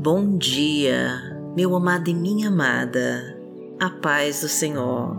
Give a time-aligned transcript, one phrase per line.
[0.00, 3.36] Bom dia, meu amado e minha amada,
[3.80, 5.16] a paz do Senhor.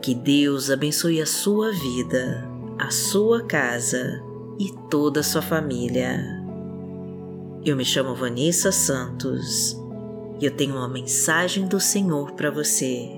[0.00, 2.48] Que Deus abençoe a sua vida,
[2.78, 4.22] a sua casa
[4.60, 6.40] e toda a sua família.
[7.64, 9.76] Eu me chamo Vanessa Santos
[10.40, 13.10] e eu tenho uma mensagem do Senhor para você.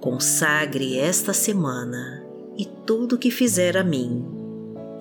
[0.00, 2.24] Consagre esta semana
[2.56, 4.24] e tudo o que fizer a mim,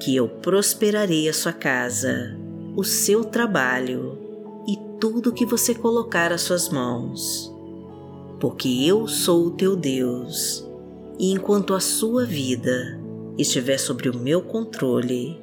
[0.01, 2.41] que eu prosperarei a sua casa,
[2.75, 4.17] o seu trabalho
[4.67, 7.53] e tudo que você colocar às suas mãos.
[8.39, 10.67] Porque eu sou o teu Deus,
[11.19, 12.99] e enquanto a sua vida
[13.37, 15.39] estiver sobre o meu controle,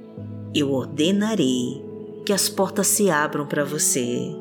[0.55, 1.84] eu ordenarei
[2.27, 4.37] que as portas se abram para você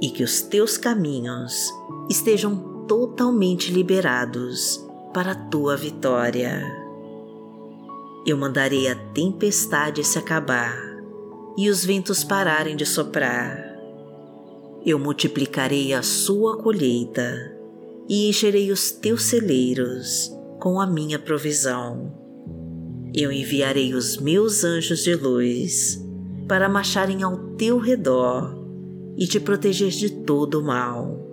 [0.00, 1.70] e que os teus caminhos
[2.08, 6.62] estejam totalmente liberados para a tua vitória.
[8.26, 10.85] Eu mandarei a tempestade se acabar
[11.56, 13.76] e os ventos pararem de soprar.
[14.84, 17.56] Eu multiplicarei a sua colheita
[18.08, 22.12] e encherei os teus celeiros com a minha provisão.
[23.14, 26.02] Eu enviarei os meus anjos de luz
[26.46, 28.54] para marcharem ao teu redor
[29.16, 31.26] e te proteger de todo o mal.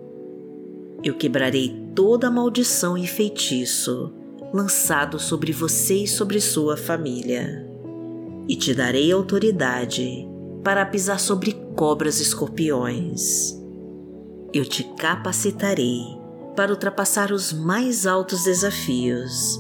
[1.04, 4.14] Eu quebrarei toda maldição e feitiço
[4.54, 7.68] lançado sobre você e sobre sua família,
[8.48, 10.28] e te darei autoridade
[10.64, 13.58] para pisar sobre cobras e escorpiões.
[14.54, 16.02] Eu te capacitarei
[16.56, 19.60] para ultrapassar os mais altos desafios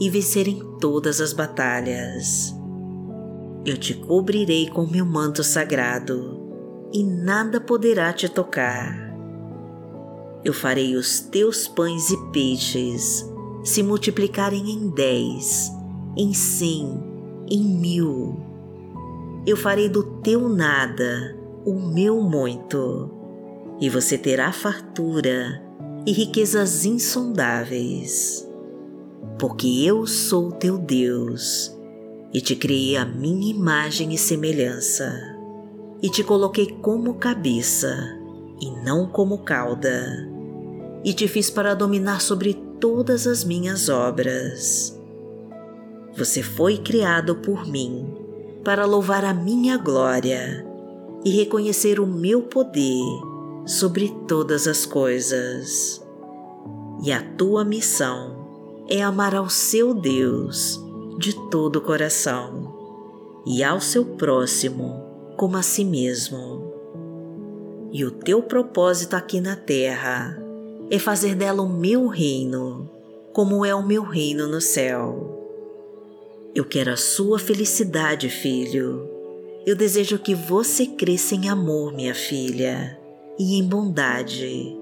[0.00, 2.54] e vencer em todas as batalhas.
[3.64, 6.40] Eu te cobrirei com meu manto sagrado
[6.92, 9.04] e nada poderá te tocar.
[10.44, 13.24] Eu farei os teus pães e peixes
[13.64, 15.70] se multiplicarem em dez,
[16.16, 17.13] em cem,
[17.48, 18.36] em mil.
[19.46, 23.10] Eu farei do teu nada o meu muito,
[23.80, 25.62] e você terá fartura
[26.06, 28.46] e riquezas insondáveis.
[29.38, 31.74] Porque eu sou teu Deus,
[32.32, 35.12] e te criei a minha imagem e semelhança,
[36.02, 38.18] e te coloquei como cabeça
[38.60, 40.28] e não como cauda,
[41.02, 44.93] e te fiz para dominar sobre todas as minhas obras.
[46.16, 48.06] Você foi criado por mim
[48.64, 50.64] para louvar a minha glória
[51.24, 53.02] e reconhecer o meu poder
[53.66, 56.00] sobre todas as coisas.
[57.02, 60.80] E a tua missão é amar ao seu Deus
[61.18, 65.02] de todo o coração e ao seu próximo
[65.36, 66.72] como a si mesmo.
[67.92, 70.40] E o teu propósito aqui na terra
[70.90, 72.88] é fazer dela o meu reino,
[73.32, 75.33] como é o meu reino no céu.
[76.54, 79.10] Eu quero a sua felicidade, filho.
[79.66, 82.96] Eu desejo que você cresça em amor, minha filha,
[83.36, 84.72] e em bondade.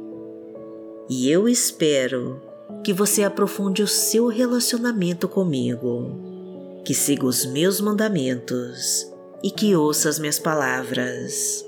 [1.08, 2.42] E eu espero
[2.84, 9.10] que você aprofunde o seu relacionamento comigo, que siga os meus mandamentos
[9.42, 11.64] e que ouça as minhas palavras.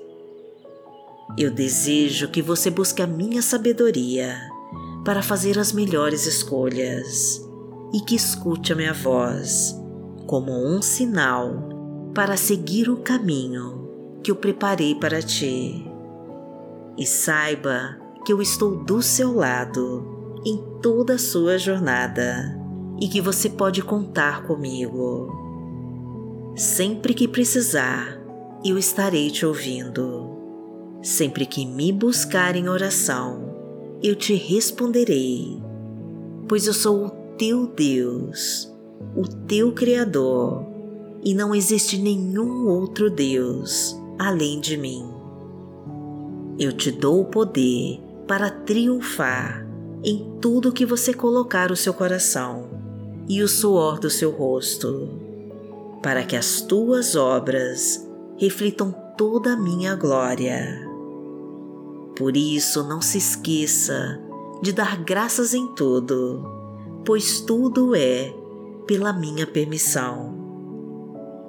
[1.39, 4.37] Eu desejo que você busque a minha sabedoria
[5.03, 7.41] para fazer as melhores escolhas
[7.95, 9.83] e que escute a minha voz
[10.27, 15.87] como um sinal para seguir o caminho que eu preparei para ti.
[16.97, 22.59] E saiba que eu estou do seu lado em toda a sua jornada
[23.01, 25.33] e que você pode contar comigo.
[26.57, 28.19] Sempre que precisar,
[28.65, 30.31] eu estarei te ouvindo.
[31.03, 35.61] Sempre que me buscar em oração, eu te responderei,
[36.49, 38.74] pois eu sou o teu Deus,
[39.17, 40.65] o teu Criador,
[41.23, 45.09] e não existe nenhum outro Deus além de mim.
[46.59, 49.67] Eu te dou o poder para triunfar
[50.03, 52.69] em tudo que você colocar o seu coração
[53.29, 55.09] e o suor do seu rosto,
[56.03, 58.07] para que as tuas obras
[58.37, 60.87] reflitam toda a minha glória.
[62.17, 64.21] Por isso, não se esqueça
[64.63, 66.45] de dar graças em tudo,
[67.05, 68.33] pois tudo é
[68.87, 70.35] pela minha permissão.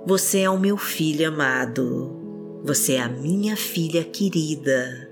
[0.06, 5.10] Você é o meu filho amado, você é a minha filha querida,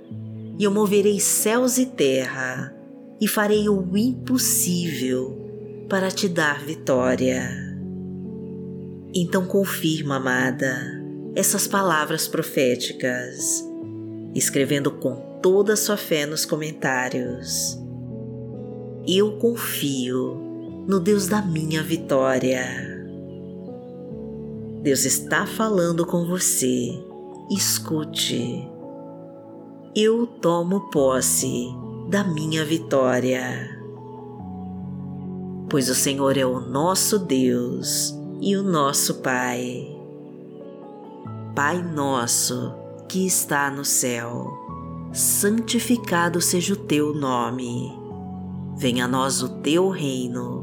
[0.58, 2.76] e eu moverei céus e terra
[3.20, 7.50] e farei o impossível para te dar vitória.
[9.16, 10.76] Então confirma, amada,
[11.36, 13.64] essas palavras proféticas,
[14.36, 17.80] escrevendo com toda a sua fé nos comentários.
[19.08, 20.53] Eu confio
[20.88, 22.64] no Deus da minha vitória.
[24.82, 26.90] Deus está falando com você
[27.50, 28.68] escute.
[29.96, 31.68] Eu tomo posse
[32.10, 33.70] da minha vitória.
[35.70, 39.88] Pois o Senhor é o nosso Deus e o nosso Pai.
[41.56, 42.74] Pai nosso
[43.08, 44.52] que está no céu,
[45.14, 48.04] santificado seja o teu nome.
[48.76, 50.63] Venha a nós o teu reino,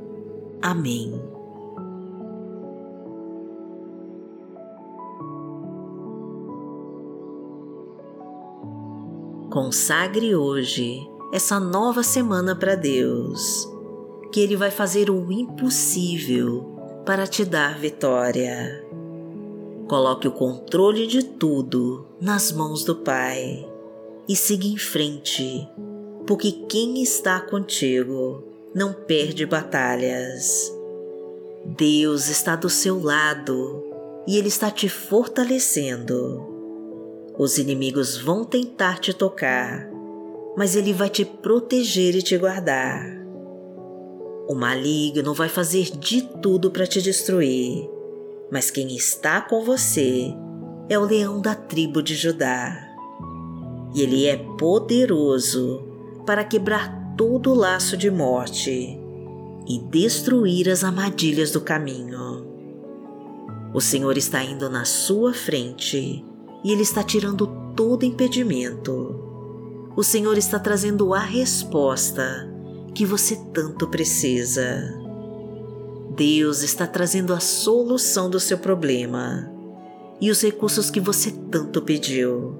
[0.61, 1.11] Amém.
[9.49, 11.01] Consagre hoje
[11.33, 13.67] essa nova semana para Deus,
[14.31, 18.85] que Ele vai fazer o impossível para te dar vitória.
[19.87, 23.67] Coloque o controle de tudo nas mãos do Pai
[24.27, 25.67] e siga em frente,
[26.27, 30.71] porque quem está contigo não perde batalhas.
[31.65, 33.83] Deus está do seu lado
[34.27, 36.51] e Ele está te fortalecendo
[37.37, 39.89] os inimigos vão tentar te tocar,
[40.55, 43.03] mas ele vai te proteger e te guardar.
[44.47, 47.89] O maligno vai fazer de tudo para te destruir,
[48.51, 50.31] mas quem está com você
[50.87, 52.77] é o leão da tribo de Judá.
[53.95, 55.83] E ele é poderoso
[56.27, 58.99] para quebrar todo laço de morte
[59.67, 62.45] e destruir as armadilhas do caminho.
[63.73, 66.25] O Senhor está indo na sua frente
[66.63, 69.15] e Ele está tirando todo impedimento.
[69.95, 72.49] O Senhor está trazendo a resposta
[72.93, 74.99] que você tanto precisa.
[76.15, 79.49] Deus está trazendo a solução do seu problema
[80.19, 82.59] e os recursos que você tanto pediu.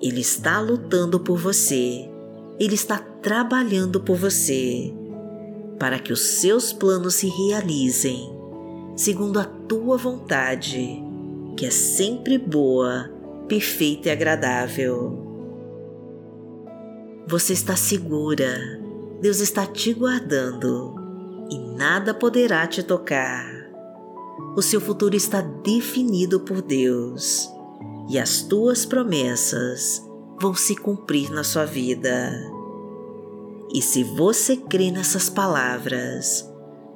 [0.00, 2.10] Ele está lutando por você,
[2.58, 4.92] ele está trabalhando por você,
[5.78, 8.32] para que os seus planos se realizem
[8.96, 11.02] segundo a tua vontade
[11.56, 13.10] que é sempre boa,
[13.48, 15.20] perfeita e agradável.
[17.26, 18.56] Você está segura,
[19.20, 20.94] Deus está te guardando
[21.50, 23.46] e nada poderá te tocar.
[24.56, 27.48] O seu futuro está definido por Deus
[28.08, 30.02] e as tuas promessas
[30.40, 32.32] vão se cumprir na sua vida.
[33.72, 36.48] E se você crê nessas palavras,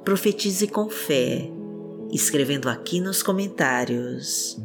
[0.03, 1.51] profetize com fé
[2.11, 4.59] escrevendo aqui nos comentários.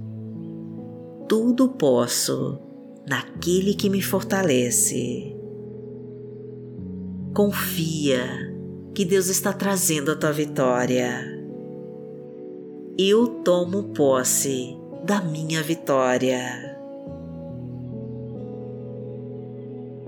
[1.29, 2.59] Tudo posso
[3.07, 5.37] naquele que me fortalece.
[7.35, 8.25] Confia
[8.95, 11.33] que Deus está trazendo a tua vitória.
[12.97, 16.74] Eu tomo posse da minha vitória.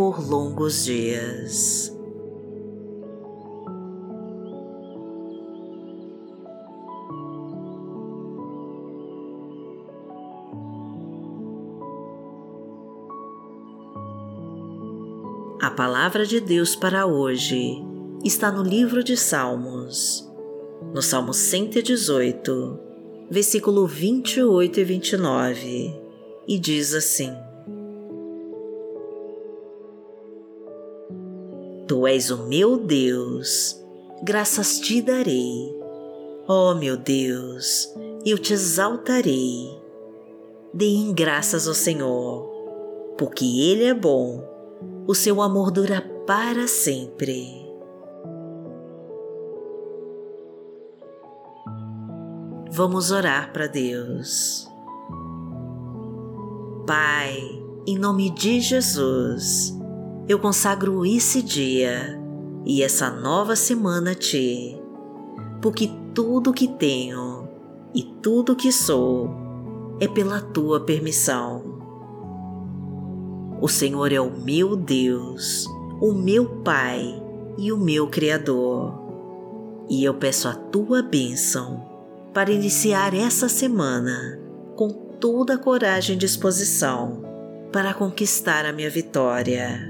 [0.00, 1.94] por longos dias.
[15.60, 17.84] A palavra de Deus para hoje
[18.24, 20.26] está no livro de Salmos,
[20.94, 22.80] no Salmo 118,
[23.30, 26.00] versículo 28 e 29,
[26.48, 27.49] e diz assim:
[31.90, 33.76] Tu és o meu Deus,
[34.22, 35.76] graças te darei.
[36.46, 37.92] Ó oh, meu Deus,
[38.24, 39.76] eu te exaltarei.
[40.72, 42.48] Deem graças ao Senhor
[43.18, 44.40] porque Ele é bom,
[45.04, 47.44] o seu amor dura para sempre.
[52.70, 54.64] Vamos orar para Deus.
[56.86, 57.36] Pai,
[57.84, 59.79] em nome de Jesus,
[60.30, 62.16] eu consagro esse dia
[62.64, 64.80] e essa nova semana a Ti,
[65.60, 67.48] porque tudo que tenho
[67.92, 69.28] e tudo que sou
[69.98, 71.80] é pela Tua permissão.
[73.60, 75.66] O Senhor é o meu Deus,
[76.00, 77.20] o meu Pai
[77.58, 78.94] e o meu Criador,
[79.90, 81.84] e eu peço a Tua bênção
[82.32, 84.38] para iniciar essa semana
[84.76, 87.24] com toda a coragem e disposição
[87.72, 89.89] para conquistar a minha vitória.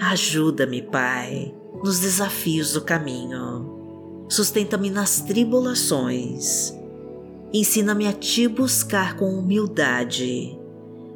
[0.00, 4.26] Ajuda-me, Pai, nos desafios do caminho.
[4.28, 6.74] Sustenta-me nas tribulações.
[7.52, 10.58] Ensina-me a te buscar com humildade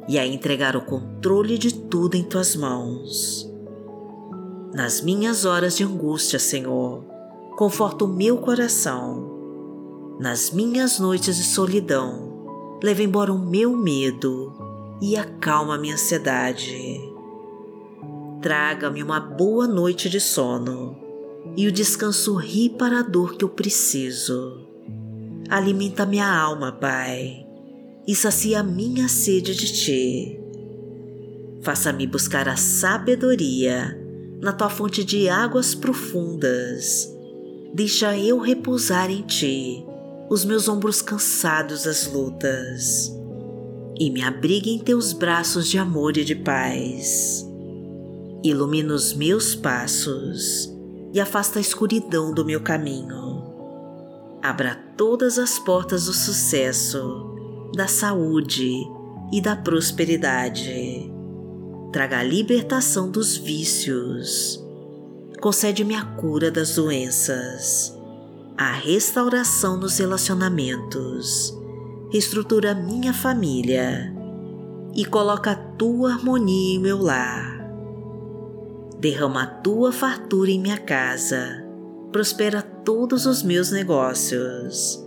[0.07, 3.49] e a entregar o controle de tudo em tuas mãos.
[4.73, 7.03] Nas minhas horas de angústia, Senhor,
[7.57, 9.39] conforta o meu coração
[10.19, 14.51] nas minhas noites de solidão, leva embora o meu medo
[15.01, 16.99] e acalma a minha ansiedade.
[18.41, 20.97] Traga-me uma boa noite de sono
[21.57, 24.65] e o descanso reparador que eu preciso.
[25.49, 27.45] Alimenta minha alma, Pai,
[28.07, 30.39] e sacia a minha sede de Ti.
[31.61, 33.99] Faça-me buscar a sabedoria
[34.41, 37.13] na Tua fonte de águas profundas.
[37.73, 39.85] Deixa eu repousar em Ti
[40.29, 43.11] os meus ombros cansados das lutas
[43.99, 47.48] e me abrigue em teus braços de amor e de paz.
[48.43, 50.73] Ilumina os meus passos
[51.13, 53.43] e afasta a escuridão do meu caminho.
[54.41, 58.71] Abra todas as portas do sucesso, da saúde
[59.31, 61.11] e da prosperidade.
[61.91, 64.63] Traga a libertação dos vícios.
[65.41, 67.99] Concede-me a cura das doenças
[68.59, 71.57] a restauração nos relacionamentos,
[72.11, 74.13] reestrutura minha família
[74.93, 77.58] e coloca a tua harmonia em meu lar.
[78.99, 81.65] Derrama a tua fartura em minha casa,
[82.11, 85.01] prospera todos os meus negócios,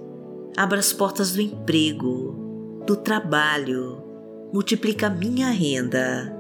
[0.57, 4.03] abra as portas do emprego, do trabalho,
[4.51, 6.35] multiplica minha renda,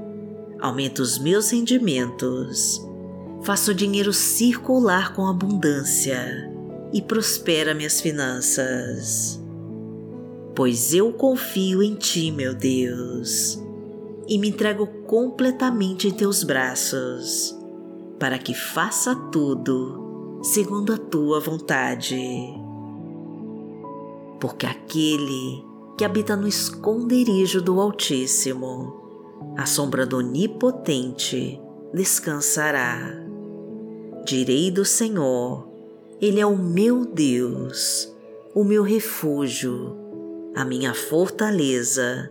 [0.59, 2.80] aumenta os meus rendimentos,
[3.42, 6.50] faça o dinheiro circular com abundância
[6.92, 9.38] e prospera minhas finanças.
[10.54, 13.62] Pois eu confio em Ti, meu Deus,
[14.29, 17.57] e me entrego completamente em Teus braços,
[18.19, 22.19] para que faça tudo segundo a Tua vontade.
[24.41, 25.64] Porque aquele
[25.97, 29.00] que habita no esconderijo do Altíssimo,
[29.57, 31.61] a sombra do Onipotente,
[31.93, 32.99] descansará.
[34.25, 35.69] Direi do Senhor,
[36.21, 38.12] ele é o meu Deus,
[38.55, 39.97] o meu refúgio,
[40.55, 42.31] a minha fortaleza,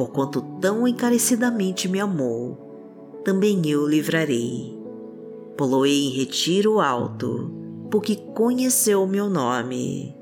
[0.00, 4.74] Porquanto tão encarecidamente me amou, também eu livrarei.
[5.58, 7.50] Poloei em retiro alto,
[7.90, 10.16] porque conheceu o meu nome.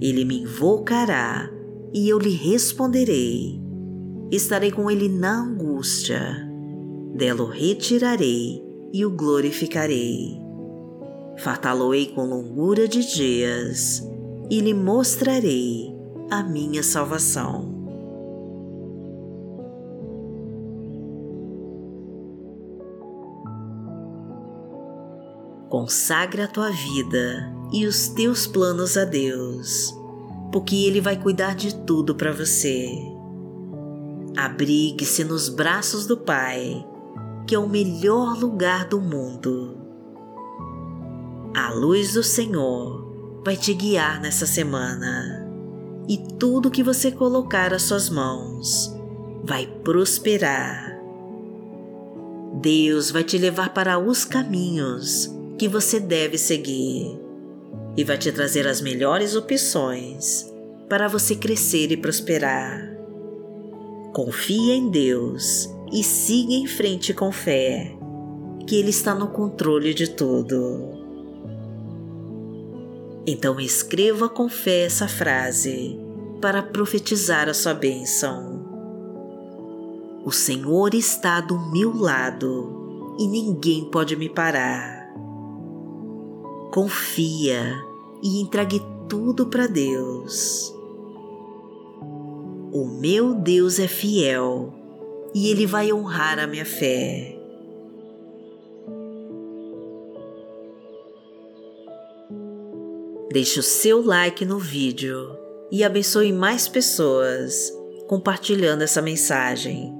[0.00, 1.50] Ele me invocará
[1.92, 3.60] e eu lhe responderei.
[4.30, 6.48] estarei com ele na angústia.
[7.16, 10.40] Dela o retirarei e o glorificarei.
[11.38, 14.08] Fartá-lo-ei com longura de dias
[14.48, 15.92] e lhe mostrarei
[16.30, 17.71] a minha salvação.
[25.72, 29.98] Consagre a tua vida e os teus planos a Deus,
[30.52, 32.90] porque Ele vai cuidar de tudo para você.
[34.36, 36.86] Abrigue-se nos braços do Pai,
[37.46, 39.78] que é o melhor lugar do mundo.
[41.56, 45.50] A luz do Senhor vai te guiar nessa semana,
[46.06, 48.94] e tudo que você colocar às suas mãos
[49.42, 51.00] vai prosperar.
[52.60, 57.18] Deus vai te levar para os caminhos que você deve seguir
[57.96, 60.50] e vai te trazer as melhores opções
[60.88, 62.90] para você crescer e prosperar.
[64.12, 67.94] Confie em Deus e siga em frente com fé,
[68.66, 71.00] que Ele está no controle de tudo.
[73.26, 75.98] Então escreva com fé essa frase
[76.40, 78.60] para profetizar a sua bênção.
[80.24, 85.01] O Senhor está do meu lado e ninguém pode me parar
[86.72, 87.84] confia
[88.22, 90.74] e entregue tudo para Deus.
[92.72, 94.72] O meu Deus é fiel
[95.34, 97.38] e Ele vai honrar a minha fé.
[103.30, 105.36] Deixe o seu like no vídeo
[105.70, 107.70] e abençoe mais pessoas
[108.08, 109.92] compartilhando essa mensagem.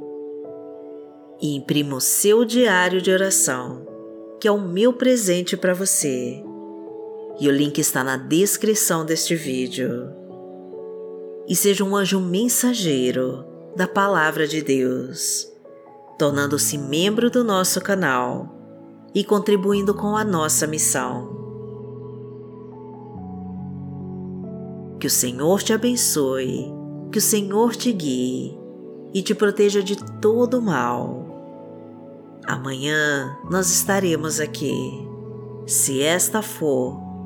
[1.39, 3.87] E imprima o seu diário de oração,
[4.41, 6.43] que é o meu presente para você
[7.41, 10.11] e o link está na descrição deste vídeo.
[11.49, 13.45] E seja um anjo mensageiro
[13.77, 15.51] da Palavra de Deus,
[16.19, 18.49] tornando-se membro do nosso canal
[19.15, 21.41] e contribuindo com a nossa missão.
[25.01, 26.73] Que o Senhor te abençoe,
[27.11, 28.57] que o Senhor te guie
[29.13, 31.27] e te proteja de todo mal.
[32.47, 34.73] Amanhã nós estaremos aqui,
[35.67, 37.12] se esta for